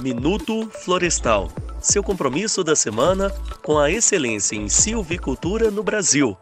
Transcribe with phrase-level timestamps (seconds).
[0.00, 1.48] Minuto Florestal
[1.80, 3.30] seu compromisso da semana
[3.64, 6.36] com a excelência em silvicultura no Brasil.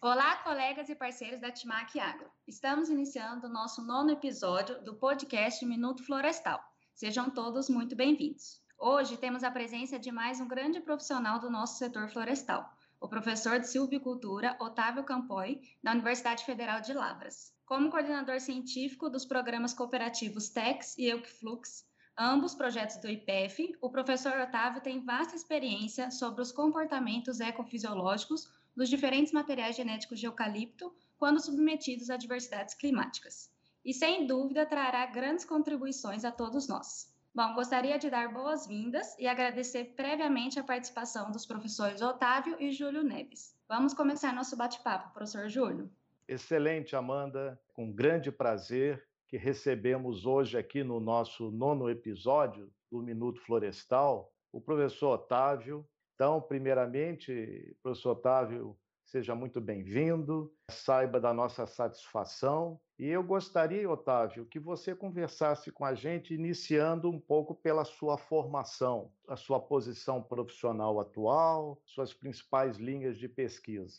[0.00, 2.26] Olá, colegas e parceiros da Timac Agro.
[2.46, 6.60] Estamos iniciando o nosso nono episódio do podcast Minuto Florestal.
[6.94, 8.60] Sejam todos muito bem-vindos.
[8.78, 12.68] Hoje temos a presença de mais um grande profissional do nosso setor florestal,
[13.02, 17.52] o professor de silvicultura Otávio Campoy, da Universidade Federal de Lavras.
[17.66, 21.84] Como coordenador científico dos programas cooperativos TEX e Eucflux,
[22.16, 28.88] ambos projetos do IPEF, o professor Otávio tem vasta experiência sobre os comportamentos ecofisiológicos dos
[28.88, 33.50] diferentes materiais genéticos de eucalipto quando submetidos a diversidades climáticas.
[33.84, 37.11] E sem dúvida trará grandes contribuições a todos nós.
[37.34, 43.02] Bom, gostaria de dar boas-vindas e agradecer previamente a participação dos professores Otávio e Júlio
[43.02, 43.56] Neves.
[43.66, 45.90] Vamos começar nosso bate-papo, professor Júlio.
[46.28, 47.58] Excelente, Amanda.
[47.72, 54.60] Com grande prazer que recebemos hoje aqui no nosso nono episódio do Minuto Florestal, o
[54.60, 55.88] professor Otávio.
[56.14, 62.78] Então, primeiramente, professor Otávio, seja muito bem-vindo, saiba da nossa satisfação.
[63.02, 68.16] E eu gostaria, Otávio, que você conversasse com a gente, iniciando um pouco pela sua
[68.16, 73.98] formação, a sua posição profissional atual, suas principais linhas de pesquisa.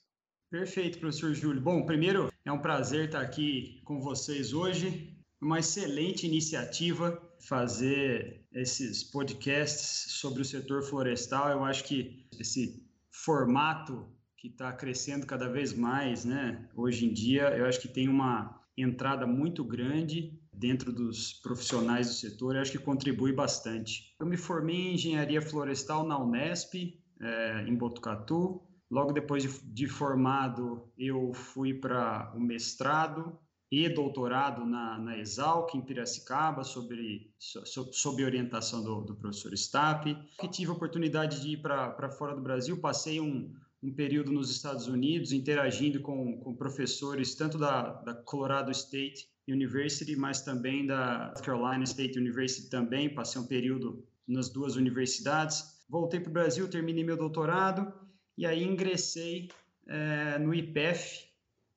[0.49, 1.61] Perfeito, professor Júlio.
[1.61, 9.03] Bom, primeiro, é um prazer estar aqui com vocês hoje uma excelente iniciativa fazer esses
[9.03, 11.49] podcasts sobre o setor florestal.
[11.49, 14.07] Eu acho que esse formato
[14.38, 16.69] que está crescendo cada vez mais, né?
[16.73, 22.13] Hoje em dia, eu acho que tem uma entrada muito grande dentro dos profissionais do
[22.13, 22.57] setor.
[22.57, 24.16] Acho que contribui bastante.
[24.19, 26.75] Eu me formei em engenharia florestal na Unesp,
[27.21, 28.61] é, em Botucatu.
[28.89, 33.38] Logo depois de, de formado, eu fui para o mestrado
[33.71, 40.16] e doutorado na, na Exalc, em Piracicaba, sobre, so, sob orientação do, do professor Stapp.
[40.39, 43.51] Que tive a oportunidade de ir para fora do Brasil, passei um,
[43.83, 50.16] um período nos Estados Unidos interagindo com, com professores tanto da, da Colorado State University,
[50.16, 55.83] mas também da Carolina State University também, passei um período nas duas universidades.
[55.89, 57.93] Voltei para o Brasil, terminei meu doutorado
[58.38, 59.49] e aí ingressei
[59.85, 61.27] é, no IPEF,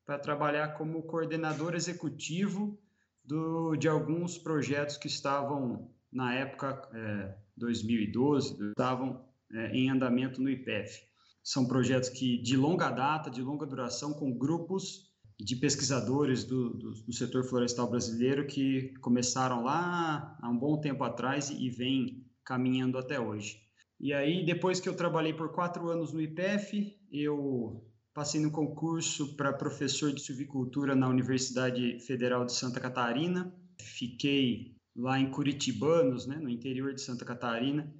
[0.05, 2.79] para trabalhar como coordenador executivo
[3.25, 10.49] do, de alguns projetos que estavam, na época, é, 2012, estavam é, em andamento no
[10.49, 11.05] IPEF.
[11.47, 15.07] São projetos que de longa data, de longa duração, com grupos
[15.39, 21.03] de pesquisadores do, do, do setor florestal brasileiro que começaram lá há um bom tempo
[21.03, 23.61] atrás e, e vem caminhando até hoje.
[23.99, 27.87] E aí, depois que eu trabalhei por quatro anos no IPEF, eu
[28.17, 33.53] Passei no concurso para professor de silvicultura na Universidade Federal de Santa Catarina.
[33.79, 37.93] Fiquei lá em Curitibanos, né, no interior de Santa Catarina,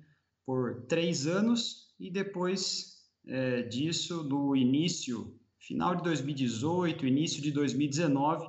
[0.44, 2.97] por três anos e depois
[3.28, 8.48] é, disso, no início, final de 2018, início de 2019,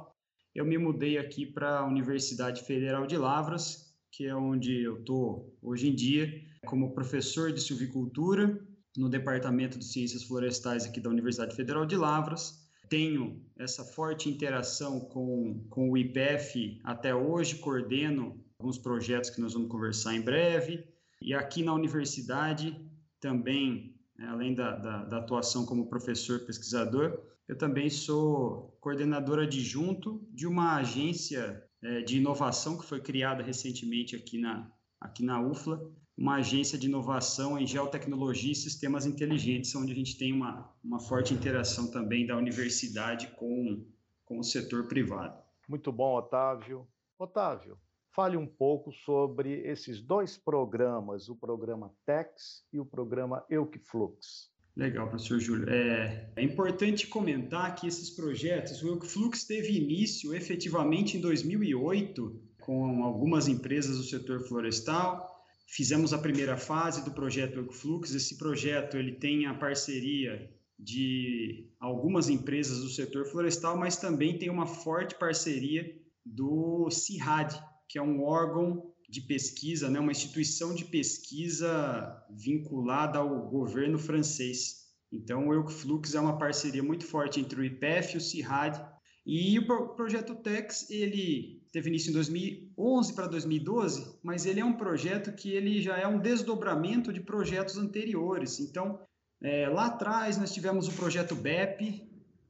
[0.54, 5.56] eu me mudei aqui para a Universidade Federal de Lavras, que é onde eu estou
[5.62, 6.32] hoje em dia,
[6.66, 8.58] como professor de silvicultura
[8.96, 12.66] no Departamento de Ciências Florestais aqui da Universidade Federal de Lavras.
[12.88, 19.52] Tenho essa forte interação com, com o IPF até hoje, coordeno alguns projetos que nós
[19.52, 20.84] vamos conversar em breve.
[21.20, 22.76] E aqui na universidade
[23.20, 23.94] também,
[24.26, 30.76] além da, da, da atuação como professor pesquisador, eu também sou coordenador adjunto de uma
[30.76, 34.70] agência é, de inovação que foi criada recentemente aqui na,
[35.00, 35.80] aqui na UFLA,
[36.16, 40.98] uma agência de inovação em geotecnologia e sistemas inteligentes, onde a gente tem uma, uma
[40.98, 43.86] forte interação também da universidade com,
[44.24, 45.40] com o setor privado.
[45.68, 46.86] Muito bom, Otávio.
[47.16, 47.78] Otávio,
[48.14, 54.50] fale um pouco sobre esses dois programas, o programa TEX e o programa Eucflux.
[54.76, 55.68] Legal, professor Júlio.
[55.68, 63.02] É, é, importante comentar que esses projetos, o Eucflux teve início efetivamente em 2008, com
[63.02, 65.38] algumas empresas do setor florestal,
[65.70, 68.14] Fizemos a primeira fase do projeto Ecoflux.
[68.14, 74.48] Esse projeto ele tem a parceria de algumas empresas do setor florestal, mas também tem
[74.48, 75.94] uma forte parceria
[76.24, 83.48] do CIRAD, que é um órgão de pesquisa, né, uma instituição de pesquisa vinculada ao
[83.48, 84.86] governo francês.
[85.10, 88.84] Então, o Eucflux é uma parceria muito forte entre o IPEF e o CIRAD.
[89.24, 94.76] E o projeto TEX, ele teve início em 2011 para 2012, mas ele é um
[94.76, 98.58] projeto que ele já é um desdobramento de projetos anteriores.
[98.60, 99.00] Então,
[99.42, 102.07] é, lá atrás nós tivemos o projeto BEP,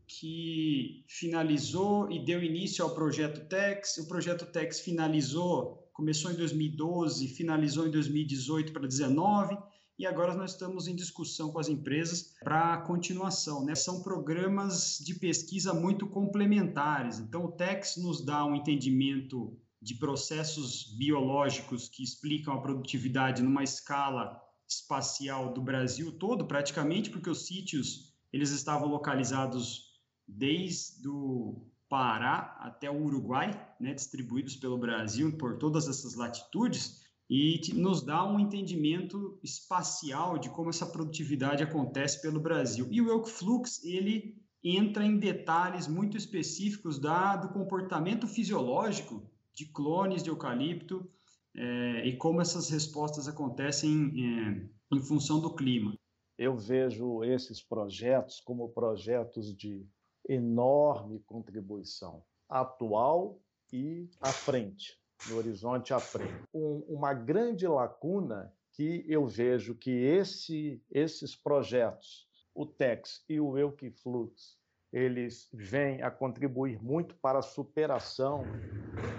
[0.08, 3.98] que finalizou e deu início ao projeto TEX.
[3.98, 9.58] O projeto TEX finalizou, começou em 2012, finalizou em 2018 para 2019
[9.98, 13.64] e agora nós estamos em discussão com as empresas para a continuação.
[13.64, 13.74] Né?
[13.74, 17.18] São programas de pesquisa muito complementares.
[17.18, 23.62] Então, o TEX nos dá um entendimento de processos biológicos que explicam a produtividade numa
[23.62, 29.87] escala espacial do Brasil todo, praticamente, porque os sítios eles estavam localizados
[30.28, 37.60] desde o Pará até o Uruguai, né, distribuídos pelo Brasil por todas essas latitudes, e
[37.74, 42.86] nos dá um entendimento espacial de como essa produtividade acontece pelo Brasil.
[42.90, 50.22] E o Elkflux, ele entra em detalhes muito específicos da, do comportamento fisiológico de clones
[50.22, 51.08] de eucalipto
[51.54, 55.94] é, e como essas respostas acontecem é, em função do clima.
[56.38, 59.84] Eu vejo esses projetos como projetos de
[60.28, 63.40] enorme contribuição atual
[63.72, 66.42] e à frente, no horizonte à frente.
[66.52, 73.58] Um, uma grande lacuna que eu vejo que esse, esses projetos, o TEX e o
[73.58, 74.58] Eukiflux,
[74.92, 78.44] eles vêm a contribuir muito para a superação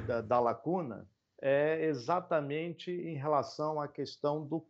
[0.08, 1.08] da, da lacuna,
[1.42, 4.66] é exatamente em relação à questão do,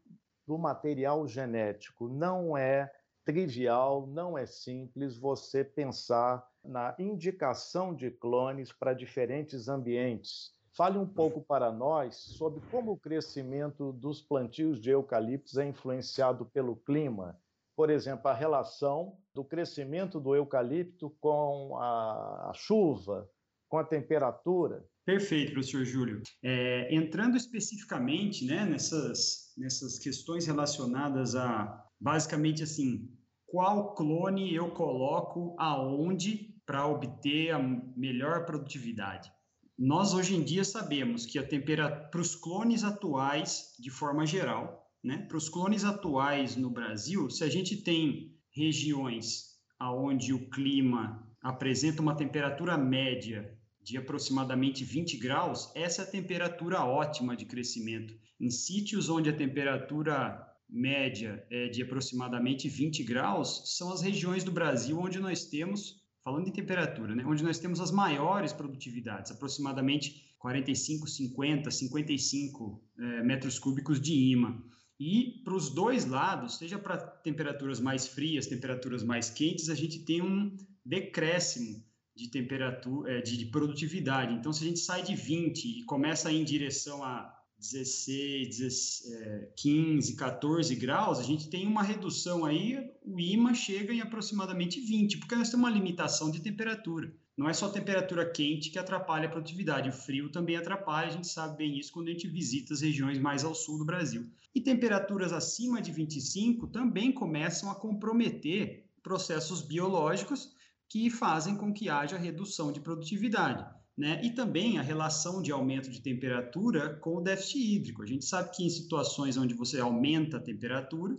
[0.45, 2.07] do material genético.
[2.07, 2.91] Não é
[3.25, 10.51] trivial, não é simples você pensar na indicação de clones para diferentes ambientes.
[10.75, 16.45] Fale um pouco para nós sobre como o crescimento dos plantios de eucaliptos é influenciado
[16.45, 17.37] pelo clima.
[17.75, 23.29] Por exemplo, a relação do crescimento do eucalipto com a, a chuva,
[23.67, 24.85] com a temperatura.
[25.05, 26.21] Perfeito, professor Júlio.
[26.43, 33.09] É, entrando especificamente né, nessas, nessas questões relacionadas a, basicamente assim,
[33.45, 39.31] qual clone eu coloco aonde para obter a melhor produtividade.
[39.77, 44.85] Nós hoje em dia sabemos que a temperatura para os clones atuais, de forma geral,
[45.03, 51.25] né, para os clones atuais no Brasil, se a gente tem regiões aonde o clima
[51.41, 58.13] apresenta uma temperatura média de aproximadamente 20 graus, essa é a temperatura ótima de crescimento.
[58.39, 64.51] Em sítios onde a temperatura média é de aproximadamente 20 graus, são as regiões do
[64.51, 70.29] Brasil onde nós temos, falando em temperatura, né, onde nós temos as maiores produtividades, aproximadamente
[70.37, 74.61] 45, 50, 55 é, metros cúbicos de imã.
[74.99, 79.99] E para os dois lados, seja para temperaturas mais frias, temperaturas mais quentes, a gente
[79.99, 80.55] tem um
[80.85, 81.83] decréscimo
[82.15, 84.33] de temperatura, é, de produtividade.
[84.33, 90.15] Então, se a gente sai de 20 e começa em direção a 16, 16, 15,
[90.15, 95.35] 14 graus, a gente tem uma redução aí, o IMA chega em aproximadamente 20, porque
[95.35, 97.13] nós temos uma limitação de temperatura.
[97.37, 101.27] Não é só temperatura quente que atrapalha a produtividade, o frio também atrapalha, a gente
[101.27, 104.29] sabe bem isso quando a gente visita as regiões mais ao sul do Brasil.
[104.55, 110.53] E temperaturas acima de 25 também começam a comprometer processos biológicos
[110.87, 113.65] que fazem com que haja redução de produtividade.
[113.99, 114.21] Né?
[114.23, 118.01] E também a relação de aumento de temperatura com o déficit hídrico.
[118.01, 121.17] A gente sabe que em situações onde você aumenta a temperatura,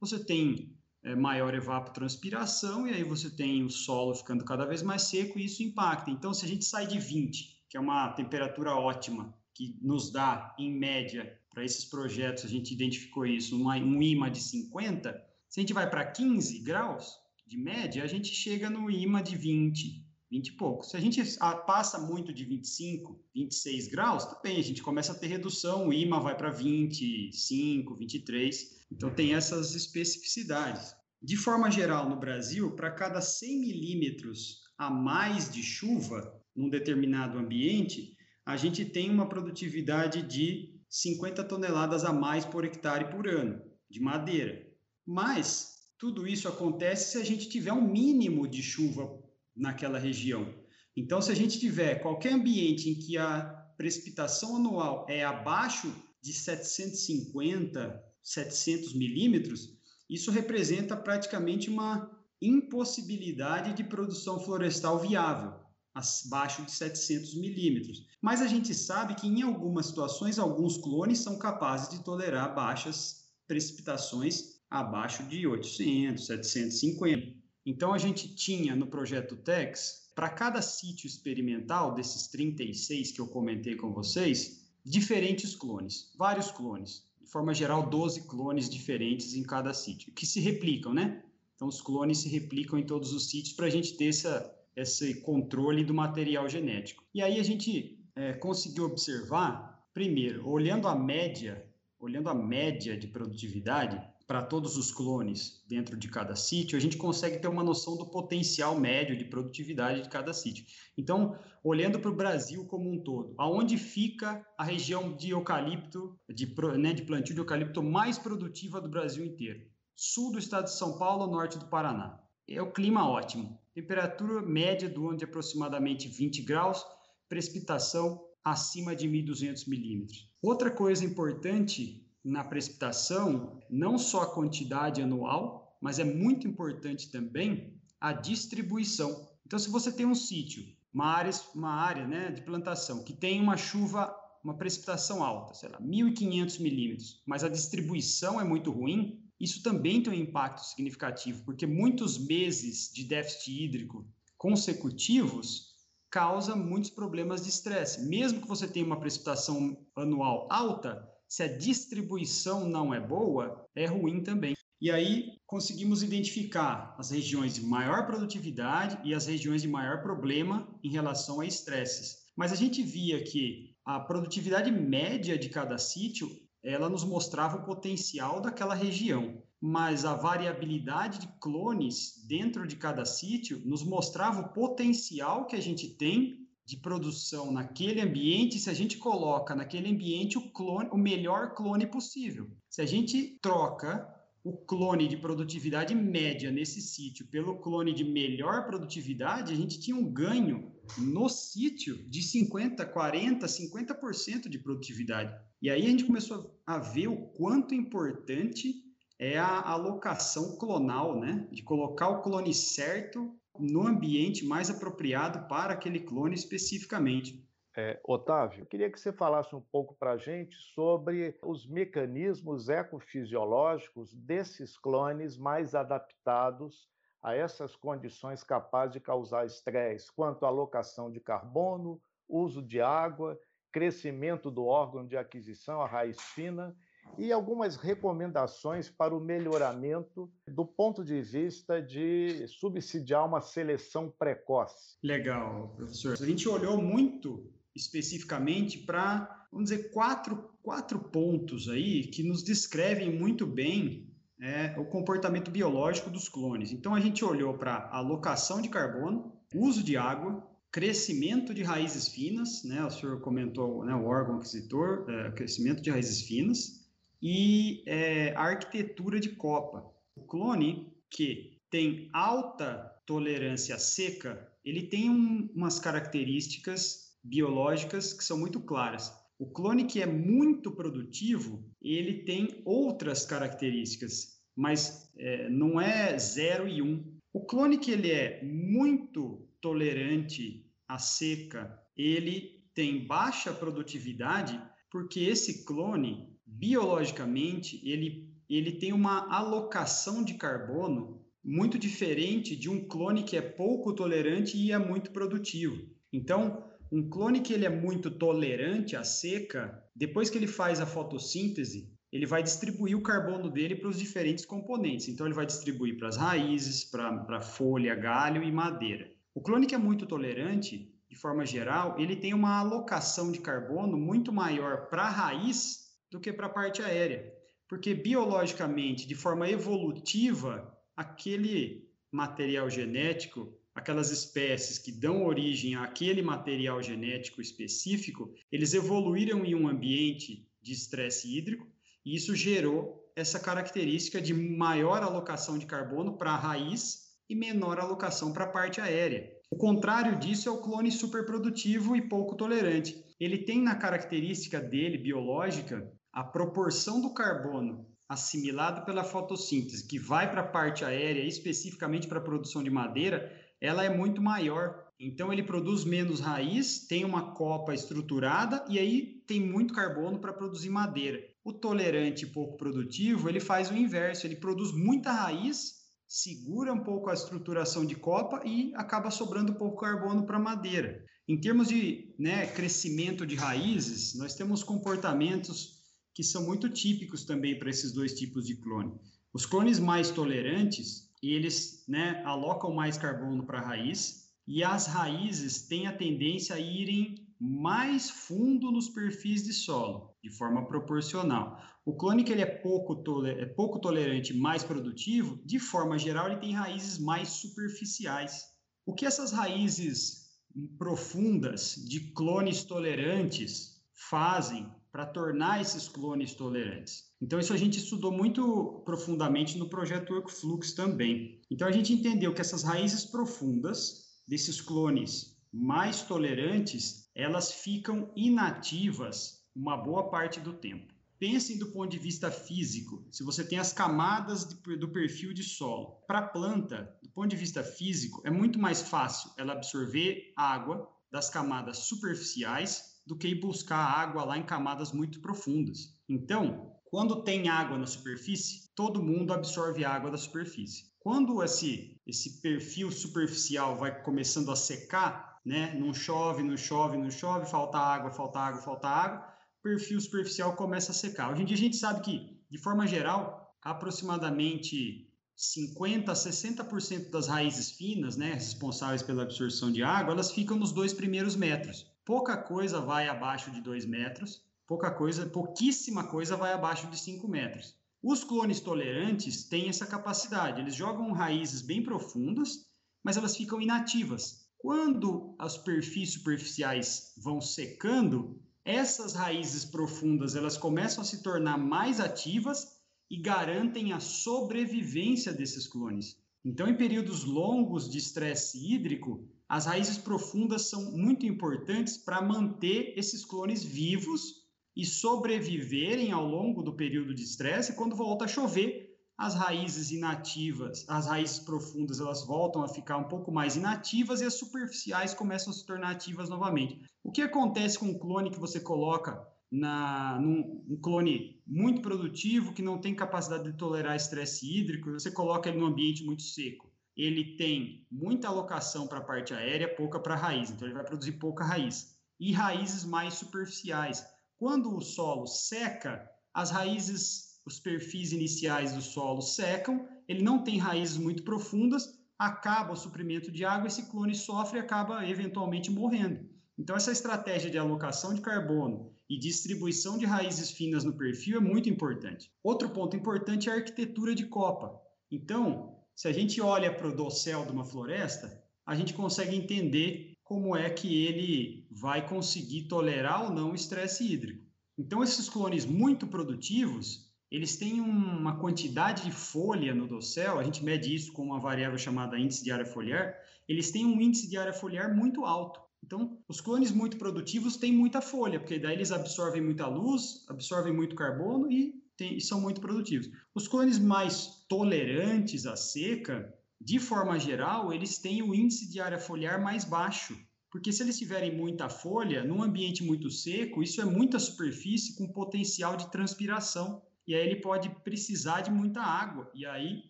[0.00, 0.72] você tem
[1.02, 5.46] é, maior evapotranspiração e aí você tem o solo ficando cada vez mais seco e
[5.46, 6.08] isso impacta.
[6.08, 10.54] Então, se a gente sai de 20, que é uma temperatura ótima, que nos dá,
[10.56, 15.58] em média, para esses projetos, a gente identificou isso, uma, um IMA de 50, se
[15.58, 20.08] a gente vai para 15 graus de média, a gente chega no IMA de 20,
[20.30, 20.84] 20 e pouco.
[20.84, 21.20] Se a gente
[21.66, 26.20] passa muito de 25, 26 graus, também a gente começa a ter redução, o IMA
[26.20, 28.86] vai para 25, 23.
[28.92, 30.94] Então, tem essas especificidades.
[31.20, 37.36] De forma geral, no Brasil, para cada 100 milímetros a mais de chuva num determinado
[37.36, 43.60] ambiente, a gente tem uma produtividade de 50 toneladas a mais por hectare por ano
[43.88, 44.66] de madeira.
[45.06, 49.19] Mas tudo isso acontece se a gente tiver um mínimo de chuva
[49.56, 50.54] naquela região.
[50.96, 53.42] Então, se a gente tiver qualquer ambiente em que a
[53.76, 55.92] precipitação anual é abaixo
[56.22, 59.76] de 750 700 milímetros,
[60.08, 65.54] isso representa praticamente uma impossibilidade de produção florestal viável,
[65.94, 68.06] abaixo de 700 milímetros.
[68.20, 73.28] Mas a gente sabe que em algumas situações, alguns clones são capazes de tolerar baixas
[73.46, 77.39] precipitações abaixo de 800, 750.
[77.64, 83.26] Então a gente tinha no projeto TEX, para cada sítio experimental desses 36 que eu
[83.26, 89.72] comentei com vocês, diferentes clones, vários clones de forma geral, 12 clones diferentes em cada
[89.72, 91.22] sítio, que se replicam, né?
[91.54, 95.20] Então, os clones se replicam em todos os sítios para a gente ter essa, esse
[95.20, 97.04] controle do material genético.
[97.14, 101.64] E aí a gente é, conseguiu observar, primeiro, olhando a média,
[102.00, 106.96] olhando a média de produtividade, para todos os clones dentro de cada sítio, a gente
[106.96, 110.64] consegue ter uma noção do potencial médio de produtividade de cada sítio.
[110.96, 116.46] Então, olhando para o Brasil como um todo, aonde fica a região de eucalipto, de,
[116.78, 119.62] né, de plantio de eucalipto mais produtiva do Brasil inteiro?
[119.96, 122.16] Sul do estado de São Paulo, norte do Paraná.
[122.48, 123.58] É o clima ótimo.
[123.74, 126.84] Temperatura média do ano de aproximadamente 20 graus,
[127.28, 130.30] precipitação acima de 1.200 milímetros.
[130.40, 137.74] Outra coisa importante na precipitação, não só a quantidade anual, mas é muito importante também
[138.00, 139.28] a distribuição.
[139.46, 143.40] Então, se você tem um sítio, uma área, uma área né, de plantação que tem
[143.40, 149.22] uma chuva, uma precipitação alta, sei lá, 1.500 milímetros, mas a distribuição é muito ruim,
[149.38, 155.70] isso também tem um impacto significativo, porque muitos meses de déficit hídrico consecutivos
[156.10, 158.06] causa muitos problemas de estresse.
[158.06, 163.86] Mesmo que você tenha uma precipitação anual alta, se a distribuição não é boa, é
[163.86, 164.56] ruim também.
[164.80, 170.66] E aí conseguimos identificar as regiões de maior produtividade e as regiões de maior problema
[170.82, 172.16] em relação a estresses.
[172.36, 176.28] Mas a gente via que a produtividade média de cada sítio,
[176.64, 183.04] ela nos mostrava o potencial daquela região, mas a variabilidade de clones dentro de cada
[183.04, 186.39] sítio nos mostrava o potencial que a gente tem
[186.70, 191.84] de produção naquele ambiente se a gente coloca naquele ambiente o clone, o melhor clone
[191.84, 192.48] possível.
[192.68, 194.08] Se a gente troca
[194.44, 199.96] o clone de produtividade média nesse sítio pelo clone de melhor produtividade, a gente tinha
[199.96, 205.34] um ganho no sítio de 50, 40, 50% de produtividade.
[205.60, 208.76] E aí a gente começou a ver o quanto importante
[209.18, 211.48] é a alocação clonal, né?
[211.50, 217.44] De colocar o clone certo no ambiente mais apropriado para aquele clone especificamente.
[217.76, 224.12] É, Otávio, queria que você falasse um pouco para a gente sobre os mecanismos ecofisiológicos
[224.12, 226.88] desses clones mais adaptados
[227.22, 233.38] a essas condições capazes de causar estresse, quanto à alocação de carbono, uso de água,
[233.70, 236.76] crescimento do órgão de aquisição, a raiz fina,
[237.18, 244.96] e algumas recomendações para o melhoramento do ponto de vista de subsidiar uma seleção precoce.
[245.02, 246.14] Legal, professor.
[246.20, 253.16] A gente olhou muito especificamente para, vamos dizer, quatro, quatro pontos aí que nos descrevem
[253.16, 254.08] muito bem
[254.40, 256.72] é, o comportamento biológico dos clones.
[256.72, 262.62] Então, a gente olhou para alocação de carbono, uso de água, crescimento de raízes finas,
[262.64, 262.84] né?
[262.84, 266.79] O senhor comentou né, o órgão aquisitor, é, crescimento de raízes finas,
[267.22, 269.84] e é, a arquitetura de copa.
[270.16, 278.38] O clone, que tem alta tolerância seca, ele tem um, umas características biológicas que são
[278.38, 279.12] muito claras.
[279.38, 286.68] O clone que é muito produtivo, ele tem outras características, mas é, não é 0
[286.68, 286.86] e 1.
[286.86, 287.18] Um.
[287.32, 294.60] O clone que ele é muito tolerante à seca, ele tem baixa produtividade,
[294.90, 296.29] porque esse clone
[296.60, 303.40] biologicamente, ele, ele tem uma alocação de carbono muito diferente de um clone que é
[303.40, 305.88] pouco tolerante e é muito produtivo.
[306.12, 306.62] Então,
[306.92, 311.90] um clone que ele é muito tolerante à seca, depois que ele faz a fotossíntese,
[312.12, 315.08] ele vai distribuir o carbono dele para os diferentes componentes.
[315.08, 319.10] Então, ele vai distribuir para as raízes, para folha, galho e madeira.
[319.34, 323.96] O clone que é muito tolerante, de forma geral, ele tem uma alocação de carbono
[323.96, 327.32] muito maior para a raiz do que para a parte aérea.
[327.68, 336.82] Porque biologicamente, de forma evolutiva, aquele material genético, aquelas espécies que dão origem àquele material
[336.82, 341.66] genético específico, eles evoluíram em um ambiente de estresse hídrico
[342.04, 347.78] e isso gerou essa característica de maior alocação de carbono para a raiz e menor
[347.78, 349.30] alocação para a parte aérea.
[349.50, 353.04] O contrário disso é o clone superprodutivo e pouco tolerante.
[353.18, 360.28] Ele tem na característica dele biológica a proporção do carbono assimilado pela fotossíntese, que vai
[360.28, 364.84] para a parte aérea, especificamente para a produção de madeira, ela é muito maior.
[364.98, 370.32] Então ele produz menos raiz, tem uma copa estruturada e aí tem muito carbono para
[370.32, 371.20] produzir madeira.
[371.44, 375.76] O tolerante pouco produtivo, ele faz o inverso, ele produz muita raiz,
[376.08, 381.04] segura um pouco a estruturação de copa e acaba sobrando pouco carbono para madeira.
[381.28, 385.79] Em termos de né, crescimento de raízes, nós temos comportamentos
[386.20, 388.92] que são muito típicos também para esses dois tipos de clone.
[389.32, 395.66] Os clones mais tolerantes, eles né, alocam mais carbono para a raiz e as raízes
[395.66, 401.58] têm a tendência a irem mais fundo nos perfis de solo, de forma proporcional.
[401.86, 406.40] O clone que ele é pouco, é pouco tolerante, mais produtivo, de forma geral, ele
[406.40, 408.42] tem raízes mais superficiais.
[408.84, 410.28] O que essas raízes
[410.76, 417.04] profundas de clones tolerantes fazem para tornar esses clones tolerantes?
[417.20, 421.40] Então, isso a gente estudou muito profundamente no projeto Workflux também.
[421.50, 429.40] Então, a gente entendeu que essas raízes profundas desses clones mais tolerantes, elas ficam inativas
[429.54, 430.94] uma boa parte do tempo.
[431.18, 435.42] Pensem do ponto de vista físico, se você tem as camadas de, do perfil de
[435.42, 436.02] solo.
[436.06, 440.88] Para a planta, do ponto de vista físico, é muito mais fácil ela absorver água
[441.12, 445.98] das camadas superficiais do que ir buscar água lá em camadas muito profundas.
[446.08, 450.84] Então, quando tem água na superfície, todo mundo absorve água da superfície.
[451.00, 455.74] Quando esse, esse perfil superficial vai começando a secar, né?
[455.74, 459.26] Não chove, não chove, não chove, falta água, falta água, falta água,
[459.60, 461.32] perfil superficial começa a secar.
[461.32, 467.26] Hoje em dia a gente sabe que, de forma geral, aproximadamente 50 a 60% das
[467.26, 471.89] raízes finas, né, responsáveis pela absorção de água, elas ficam nos dois primeiros metros.
[472.04, 477.28] Pouca coisa vai abaixo de 2 metros, pouca coisa, pouquíssima coisa vai abaixo de 5
[477.28, 477.76] metros.
[478.02, 482.66] Os clones tolerantes têm essa capacidade, eles jogam raízes bem profundas,
[483.04, 484.46] mas elas ficam inativas.
[484.56, 492.00] Quando os perfis superficiais vão secando, essas raízes profundas elas começam a se tornar mais
[492.00, 492.78] ativas
[493.10, 496.16] e garantem a sobrevivência desses clones.
[496.44, 502.94] Então, em períodos longos de estresse hídrico, as raízes profundas são muito importantes para manter
[502.96, 504.44] esses clones vivos
[504.76, 507.74] e sobreviverem ao longo do período de estresse.
[507.74, 513.08] Quando volta a chover, as raízes inativas, as raízes profundas, elas voltam a ficar um
[513.08, 516.80] pouco mais inativas e as superficiais começam a se tornar ativas novamente.
[517.02, 522.52] O que acontece com um clone que você coloca na, num um clone muito produtivo,
[522.52, 526.69] que não tem capacidade de tolerar estresse hídrico, você coloca ele num ambiente muito seco.
[527.00, 530.84] Ele tem muita alocação para a parte aérea, pouca para a raiz, então ele vai
[530.84, 531.96] produzir pouca raiz.
[532.18, 534.04] E raízes mais superficiais.
[534.38, 540.58] Quando o solo seca, as raízes os perfis iniciais do solo secam, ele não tem
[540.58, 546.28] raízes muito profundas, acaba o suprimento de água, esse clone sofre e acaba eventualmente morrendo.
[546.58, 551.40] Então, essa estratégia de alocação de carbono e distribuição de raízes finas no perfil é
[551.40, 552.30] muito importante.
[552.42, 554.78] Outro ponto importante é a arquitetura de copa.
[555.10, 560.14] Então, se a gente olha para o dossel de uma floresta, a gente consegue entender
[560.22, 564.46] como é que ele vai conseguir tolerar ou não o estresse hídrico.
[564.78, 570.64] Então, esses clones muito produtivos, eles têm uma quantidade de folha no dossel, a gente
[570.64, 573.14] mede isso com uma variável chamada índice de área foliar,
[573.48, 575.60] eles têm um índice de área foliar muito alto.
[575.82, 580.72] Então, os clones muito produtivos têm muita folha, porque daí eles absorvem muita luz, absorvem
[580.72, 583.10] muito carbono e, e são muito produtivos.
[583.34, 588.98] Os clones mais tolerantes à seca, de forma geral, eles têm o índice de área
[588.98, 590.18] foliar mais baixo,
[590.50, 595.12] porque se eles tiverem muita folha, num ambiente muito seco, isso é muita superfície com
[595.12, 596.82] potencial de transpiração.
[597.06, 599.84] E aí ele pode precisar de muita água, e aí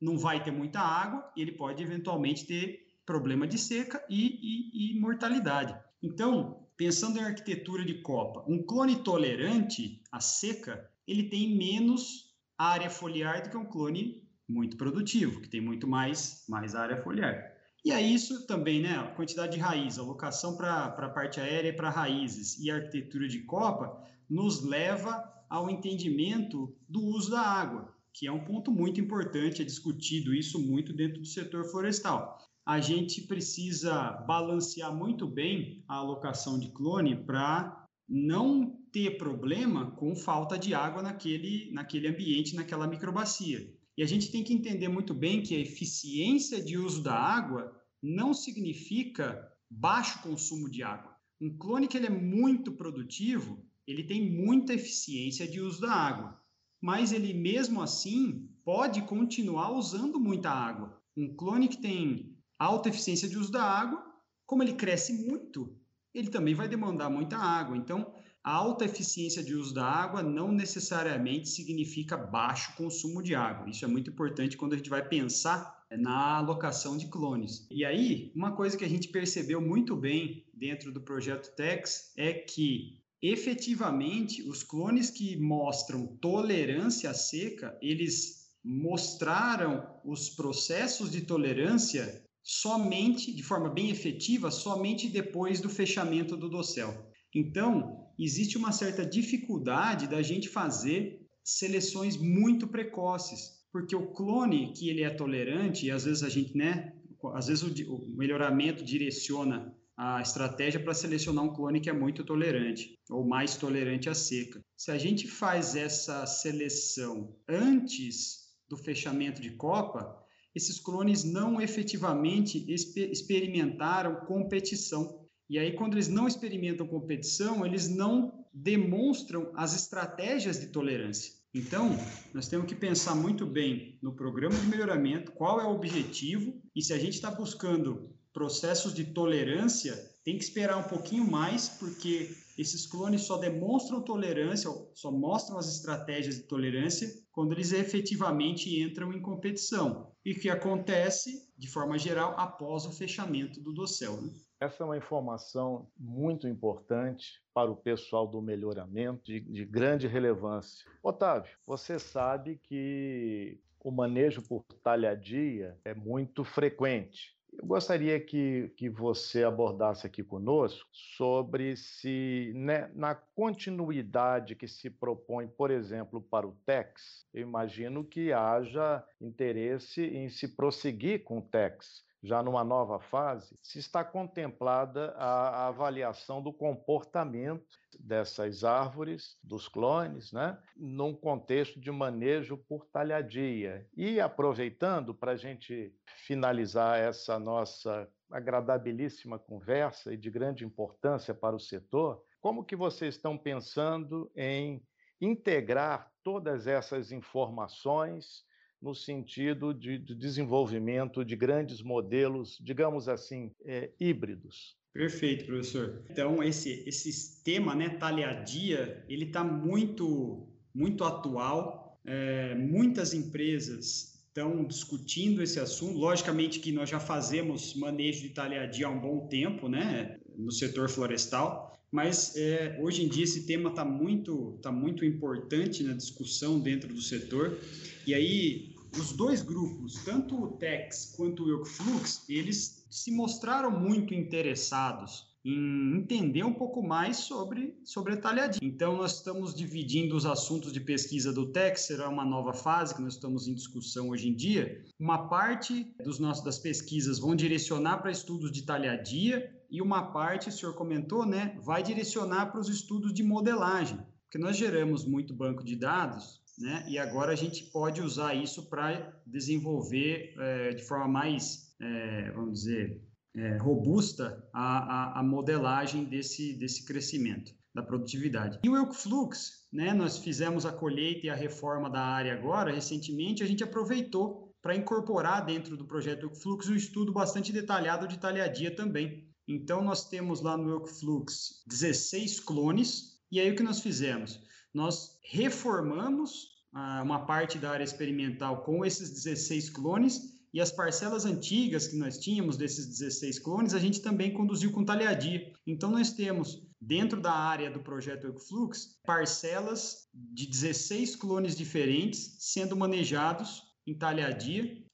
[0.00, 5.00] não vai ter muita água, ele pode eventualmente ter problema de seca e, e, e
[5.00, 5.76] mortalidade.
[6.00, 12.88] Então, pensando em arquitetura de copa, um clone tolerante à seca, ele tem menos área
[12.88, 17.56] foliar do que um clone muito produtivo, que tem muito mais, mais área foliar.
[17.84, 21.76] E aí isso também, né, a quantidade de raiz, alocação para a parte aérea e
[21.76, 28.26] para raízes e arquitetura de copa, nos leva ao entendimento do uso da água, que
[28.26, 32.38] é um ponto muito importante, é discutido isso muito dentro do setor florestal.
[32.66, 40.16] A gente precisa balancear muito bem a alocação de clone para não ter problema com
[40.16, 43.75] falta de água naquele, naquele ambiente, naquela microbacia.
[43.96, 47.74] E a gente tem que entender muito bem que a eficiência de uso da água
[48.02, 51.16] não significa baixo consumo de água.
[51.40, 56.40] Um clone que ele é muito produtivo, ele tem muita eficiência de uso da água,
[56.80, 61.00] mas ele mesmo assim pode continuar usando muita água.
[61.16, 64.04] Um clone que tem alta eficiência de uso da água,
[64.44, 65.74] como ele cresce muito,
[66.14, 67.76] ele também vai demandar muita água.
[67.76, 68.14] Então,
[68.46, 73.68] a alta eficiência de uso da água não necessariamente significa baixo consumo de água.
[73.68, 77.66] Isso é muito importante quando a gente vai pensar na alocação de clones.
[77.68, 82.32] E aí, uma coisa que a gente percebeu muito bem dentro do projeto TEX é
[82.32, 92.24] que efetivamente, os clones que mostram tolerância à seca, eles mostraram os processos de tolerância
[92.44, 97.10] somente, de forma bem efetiva, somente depois do fechamento do dossel.
[97.36, 104.88] Então, existe uma certa dificuldade da gente fazer seleções muito precoces, porque o clone que
[104.88, 106.94] ele é tolerante, e às vezes a gente, né,
[107.34, 112.24] às vezes o, o melhoramento direciona a estratégia para selecionar um clone que é muito
[112.24, 114.58] tolerante ou mais tolerante à seca.
[114.74, 120.22] Se a gente faz essa seleção antes do fechamento de copa,
[120.54, 125.25] esses clones não efetivamente exper experimentaram competição.
[125.48, 131.34] E aí, quando eles não experimentam competição, eles não demonstram as estratégias de tolerância.
[131.54, 131.96] Então,
[132.34, 136.82] nós temos que pensar muito bem no programa de melhoramento, qual é o objetivo e
[136.82, 142.28] se a gente está buscando processos de tolerância, tem que esperar um pouquinho mais, porque
[142.58, 149.10] esses clones só demonstram tolerância, só mostram as estratégias de tolerância quando eles efetivamente entram
[149.14, 150.12] em competição.
[150.22, 154.20] E que acontece, de forma geral, após o fechamento do dossel.
[154.20, 154.30] Né?
[154.58, 160.86] Essa é uma informação muito importante para o pessoal do melhoramento, de, de grande relevância.
[161.02, 167.36] Otávio, você sabe que o manejo por talhadia é muito frequente.
[167.52, 174.88] Eu gostaria que, que você abordasse aqui conosco sobre se, né, na continuidade que se
[174.88, 181.38] propõe, por exemplo, para o TEX, eu imagino que haja interesse em se prosseguir com
[181.38, 189.38] o TEX já numa nova fase, se está contemplada a, avaliação do comportamento dessas árvores,
[189.42, 193.86] dos clones, né, num contexto de manejo por talhadia.
[193.96, 195.94] E aproveitando para a gente
[196.26, 203.14] finalizar essa nossa agradabilíssima conversa e de grande importância para o setor, como que vocês
[203.14, 204.82] estão pensando em
[205.20, 208.44] integrar todas essas informações
[208.80, 214.76] no sentido de, de desenvolvimento de grandes modelos, digamos assim, é, híbridos.
[214.92, 216.02] Perfeito, professor.
[216.10, 222.00] Então, esse, esse tema, né, talhadia, ele está muito, muito atual.
[222.04, 225.98] É, muitas empresas estão discutindo esse assunto.
[225.98, 230.88] Logicamente que nós já fazemos manejo de talhadia há um bom tempo, né, no setor
[230.88, 236.58] florestal, mas é, hoje em dia esse tema está muito, tá muito importante na discussão
[236.58, 237.58] dentro do setor.
[238.06, 244.14] E aí, os dois grupos, tanto o Tex quanto o Flux, eles se mostraram muito
[244.14, 248.58] interessados em entender um pouco mais sobre, sobre a talhadinha.
[248.68, 253.00] Então, nós estamos dividindo os assuntos de pesquisa do TEC, será uma nova fase que
[253.00, 254.84] nós estamos em discussão hoje em dia.
[254.98, 260.48] Uma parte dos nossos, das pesquisas vão direcionar para estudos de talhadia e uma parte,
[260.48, 265.34] o senhor comentou, né, vai direcionar para os estudos de modelagem, porque nós geramos muito
[265.34, 266.84] banco de dados né?
[266.88, 272.60] E agora a gente pode usar isso para desenvolver é, de forma mais, é, vamos
[272.60, 273.02] dizer,
[273.36, 278.58] é, robusta a, a, a, modelagem desse, desse crescimento da produtividade.
[278.64, 279.92] E o Elkflux, né?
[279.92, 284.74] Nós fizemos a colheita e a reforma da área agora, recentemente, a gente aproveitou para
[284.74, 289.28] incorporar dentro do projeto Elkflux um estudo bastante detalhado de talhadia também.
[289.48, 294.40] Então, nós temos lá no Elkflux 16 clones, e aí o que nós fizemos?
[294.76, 301.24] nós reformamos ah, uma parte da área experimental com esses 16 clones e as parcelas
[301.24, 305.50] antigas que nós tínhamos desses 16 clones, a gente também conduziu com talhadia.
[305.66, 312.76] Então, nós temos, dentro da área do projeto Ecoflux, parcelas de 16 clones diferentes sendo
[312.76, 314.84] manejados em talhadia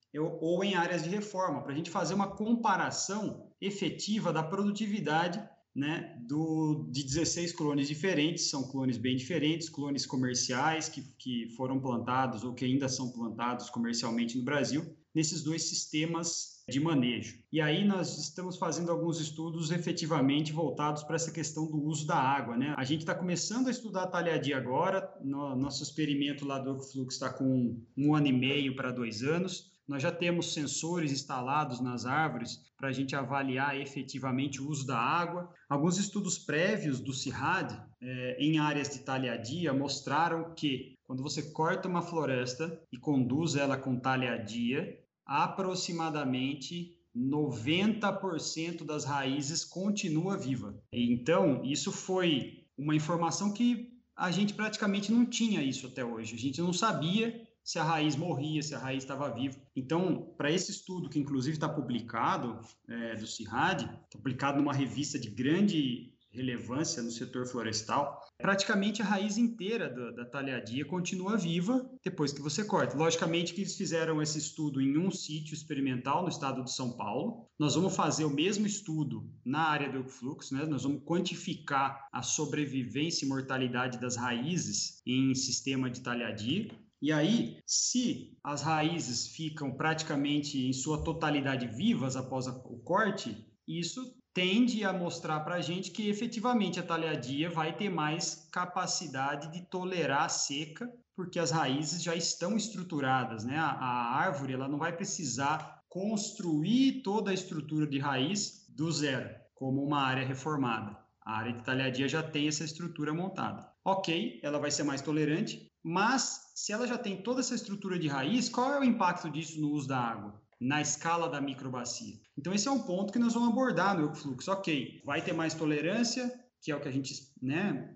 [0.41, 5.43] ou em áreas de reforma, para a gente fazer uma comparação efetiva da produtividade
[5.75, 11.81] né, do, de 16 clones diferentes, são clones bem diferentes, clones comerciais que, que foram
[11.81, 17.39] plantados ou que ainda são plantados comercialmente no Brasil, nesses dois sistemas de manejo.
[17.51, 22.17] E aí nós estamos fazendo alguns estudos efetivamente voltados para essa questão do uso da
[22.17, 22.57] água.
[22.57, 22.75] Né?
[22.77, 27.15] A gente está começando a estudar a talhadia agora, no, nosso experimento lá do Flux
[27.15, 32.07] está com um ano e meio para dois anos, nós já temos sensores instalados nas
[32.07, 35.53] árvores para a gente avaliar efetivamente o uso da água.
[35.69, 41.89] Alguns estudos prévios do CIRAD eh, em áreas de talhadia mostraram que quando você corta
[41.89, 50.75] uma floresta e conduz ela com talhadia, aproximadamente 90% das raízes continua viva.
[50.93, 56.35] Então, isso foi uma informação que a gente praticamente não tinha isso até hoje.
[56.35, 59.57] A gente não sabia se a raiz morria, se a raiz estava viva.
[59.75, 65.19] Então, para esse estudo, que inclusive está publicado, é, do CIRAD, tá publicado numa revista
[65.19, 71.89] de grande relevância no setor florestal, praticamente a raiz inteira da, da talhadia continua viva
[72.03, 72.97] depois que você corta.
[72.97, 77.47] Logicamente que eles fizeram esse estudo em um sítio experimental no estado de São Paulo.
[77.59, 80.65] Nós vamos fazer o mesmo estudo na área do fluxo, né?
[80.65, 86.71] Nós vamos quantificar a sobrevivência e mortalidade das raízes em sistema de talhadia.
[87.03, 94.15] E aí, se as raízes ficam praticamente em sua totalidade vivas após o corte, isso
[94.33, 99.67] tende a mostrar para a gente que efetivamente a talhadia vai ter mais capacidade de
[99.67, 103.57] tolerar a seca, porque as raízes já estão estruturadas, né?
[103.59, 109.29] A, a árvore ela não vai precisar construir toda a estrutura de raiz do zero,
[109.57, 110.97] como uma área reformada.
[111.27, 113.69] A área de talhadia já tem essa estrutura montada.
[113.85, 118.09] Ok, ela vai ser mais tolerante, mas se ela já tem toda essa estrutura de
[118.09, 120.43] raiz, qual é o impacto disso no uso da água?
[120.63, 122.15] na escala da microbacia.
[122.39, 124.51] Então, esse é um ponto que nós vamos abordar no fluxo.
[124.53, 127.93] Ok, vai ter mais tolerância, que é o que a gente, né,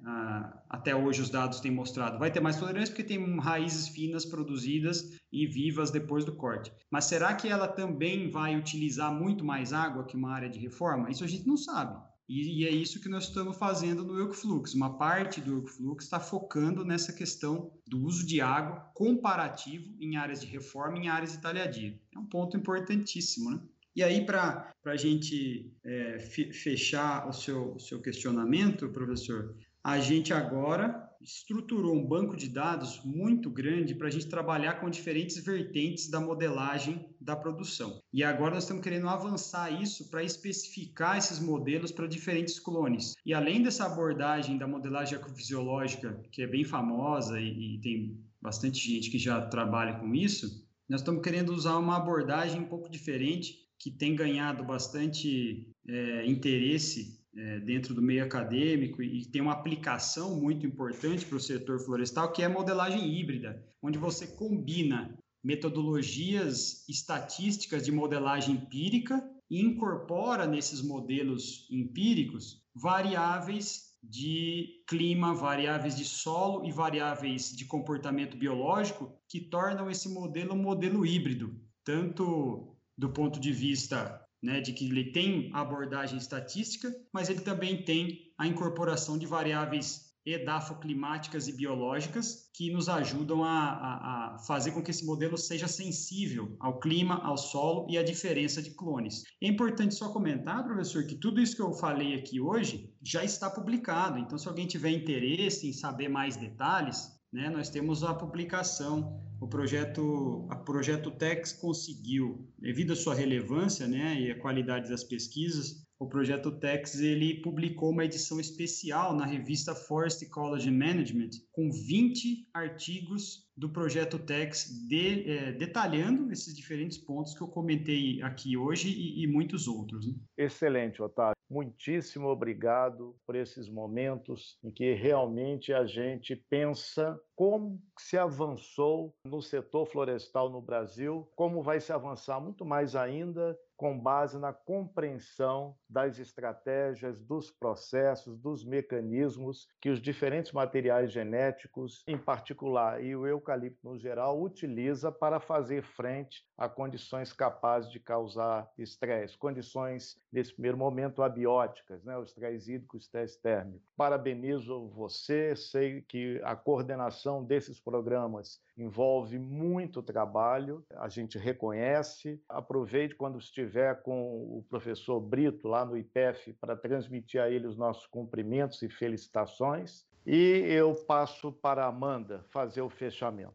[0.69, 2.19] até hoje os dados têm mostrado.
[2.19, 6.73] Vai ter mais tolerância porque tem raízes finas produzidas e vivas depois do corte.
[6.91, 11.09] Mas será que ela também vai utilizar muito mais água que uma área de reforma?
[11.09, 11.97] Isso a gente não sabe.
[12.29, 14.75] E, e, é isso que nós estamos fazendo no Eucflux.
[14.75, 20.41] Uma parte do Eucflux está focando nessa questão do uso de água comparativo em áreas
[20.41, 21.99] de reforma e em áreas de talhadia.
[22.13, 23.61] É um ponto importantíssimo, né?
[23.95, 30.35] E aí, para a gente é, fechar o seu, o seu questionamento, professor, a gente
[30.35, 36.09] agora estruturou um banco de dados muito grande para a gente trabalhar com diferentes vertentes
[36.09, 38.01] da modelagem da produção.
[38.13, 43.15] E agora nós estamos querendo avançar isso para especificar esses modelos para diferentes clones.
[43.27, 48.79] E além dessa abordagem da modelagem ecofisiológica, que é bem famosa e, e tem bastante
[48.79, 53.67] gente que já trabalha com isso, nós estamos querendo usar uma abordagem um pouco diferente,
[53.79, 60.41] que tem ganhado bastante é, interesse é, dentro do meio acadêmico e tem uma aplicação
[60.41, 66.85] muito importante para o setor florestal, que é a modelagem híbrida, onde você combina metodologias
[66.89, 76.65] estatísticas de modelagem empírica e incorpora nesses modelos empíricos variáveis de clima, variáveis de solo
[76.67, 83.39] e variáveis de comportamento biológico que tornam esse modelo um modelo híbrido, tanto do ponto
[83.39, 89.19] de vista né, de que ele tem abordagem estatística, mas ele também tem a incorporação
[89.19, 95.07] de variáveis edafoclimáticas e biológicas que nos ajudam a, a, a, fazer com que esse
[95.07, 99.23] modelo seja sensível ao clima, ao solo e à diferença de clones.
[99.41, 103.49] É importante só comentar, professor, que tudo isso que eu falei aqui hoje já está
[103.49, 104.19] publicado.
[104.19, 109.47] Então, se alguém tiver interesse em saber mais detalhes, né, nós temos a publicação o
[109.47, 115.85] projeto, a projeto Tex conseguiu, devido à sua relevância, né, e a qualidade das pesquisas,
[115.99, 122.49] o projeto Tex ele publicou uma edição especial na revista Forest Ecology Management com 20
[122.55, 128.89] artigos do projeto Tex de, é, detalhando esses diferentes pontos que eu comentei aqui hoje
[128.89, 130.07] e, e muitos outros.
[130.07, 130.15] Né?
[130.39, 131.36] Excelente, Otávio.
[131.49, 139.41] Muitíssimo obrigado por esses momentos em que realmente a gente pensa como se avançou no
[139.41, 145.77] setor florestal no Brasil, como vai se avançar muito mais ainda com base na compreensão
[145.89, 153.27] das estratégias, dos processos, dos mecanismos que os diferentes materiais genéticos, em particular, e o
[153.27, 160.53] eucalipto no geral, utiliza para fazer frente a condições capazes de causar estresse, condições, nesse
[160.53, 162.17] primeiro momento, abióticas, né?
[162.17, 163.85] o estresse hídrico, o estresse térmico.
[163.97, 172.41] Parabenizo você, sei que a coordenação desses programas envolve muito trabalho, a gente reconhece.
[172.49, 177.77] Aproveite quando estiver com o professor Brito lá no IPEF para transmitir a ele os
[177.77, 180.07] nossos cumprimentos e felicitações.
[180.25, 183.55] E eu passo para a Amanda fazer o fechamento.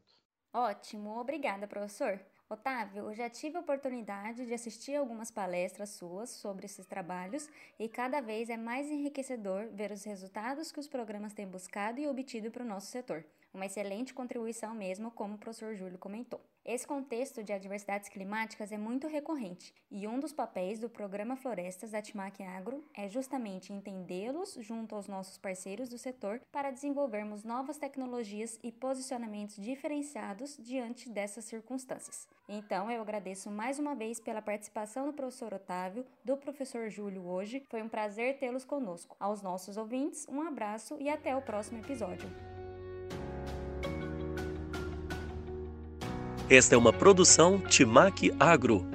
[0.53, 2.19] Ótimo, obrigada, professor.
[2.49, 7.87] Otávio, eu já tive a oportunidade de assistir algumas palestras suas sobre esses trabalhos e
[7.87, 12.51] cada vez é mais enriquecedor ver os resultados que os programas têm buscado e obtido
[12.51, 13.23] para o nosso setor.
[13.53, 16.41] Uma excelente contribuição mesmo, como o professor Júlio comentou.
[16.63, 21.89] Esse contexto de adversidades climáticas é muito recorrente e um dos papéis do programa Florestas
[21.89, 27.79] da Timac Agro é justamente entendê-los junto aos nossos parceiros do setor para desenvolvermos novas
[27.79, 32.27] tecnologias e posicionamentos diferenciados diante dessas circunstâncias.
[32.47, 37.63] Então, eu agradeço mais uma vez pela participação do professor Otávio, do professor Júlio hoje.
[37.69, 39.15] Foi um prazer tê-los conosco.
[39.19, 42.29] Aos nossos ouvintes, um abraço e até o próximo episódio.
[46.51, 48.85] Esta é uma produção Timac Agro